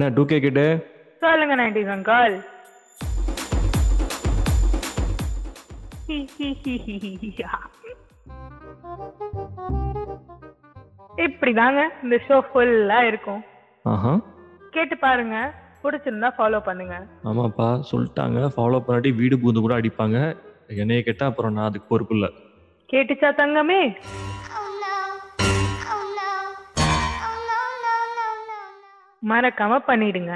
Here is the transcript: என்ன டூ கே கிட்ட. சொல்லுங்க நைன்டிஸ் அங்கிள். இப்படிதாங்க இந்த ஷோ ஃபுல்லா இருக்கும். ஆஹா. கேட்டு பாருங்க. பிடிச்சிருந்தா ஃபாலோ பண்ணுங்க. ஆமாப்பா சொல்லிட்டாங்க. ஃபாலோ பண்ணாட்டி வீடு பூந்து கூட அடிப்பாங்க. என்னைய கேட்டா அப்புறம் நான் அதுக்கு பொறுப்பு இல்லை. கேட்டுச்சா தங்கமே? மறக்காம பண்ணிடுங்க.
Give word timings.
என்ன 0.00 0.12
டூ 0.16 0.22
கே 0.24 0.40
கிட்ட. 0.40 0.60
சொல்லுங்க 1.20 1.54
நைன்டிஸ் 1.56 1.90
அங்கிள். 1.94 2.34
இப்படிதாங்க 11.24 11.80
இந்த 12.02 12.18
ஷோ 12.28 12.36
ஃபுல்லா 12.48 13.00
இருக்கும். 13.02 13.42
ஆஹா. 13.82 14.12
கேட்டு 14.70 14.98
பாருங்க. 14.98 15.36
பிடிச்சிருந்தா 15.82 16.30
ஃபாலோ 16.38 16.60
பண்ணுங்க. 16.64 17.06
ஆமாப்பா 17.24 17.68
சொல்லிட்டாங்க. 17.90 18.40
ஃபாலோ 18.56 18.80
பண்ணாட்டி 18.86 19.14
வீடு 19.14 19.38
பூந்து 19.38 19.60
கூட 19.60 19.80
அடிப்பாங்க. 19.80 20.36
என்னைய 20.82 21.02
கேட்டா 21.02 21.26
அப்புறம் 21.26 21.52
நான் 21.52 21.68
அதுக்கு 21.68 21.88
பொறுப்பு 21.88 22.14
இல்லை. 22.14 22.32
கேட்டுச்சா 22.92 23.32
தங்கமே? 23.42 23.82
மறக்காம 29.22 29.78
பண்ணிடுங்க. 29.86 30.32